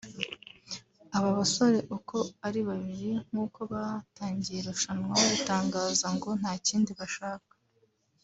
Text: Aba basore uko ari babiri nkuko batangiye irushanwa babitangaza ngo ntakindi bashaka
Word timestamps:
Aba 1.17 1.29
basore 1.39 1.79
uko 1.97 2.17
ari 2.47 2.59
babiri 2.69 3.11
nkuko 3.27 3.59
batangiye 3.71 4.59
irushanwa 4.59 5.07
babitangaza 5.21 6.07
ngo 6.15 6.29
ntakindi 6.39 6.91
bashaka 6.99 7.53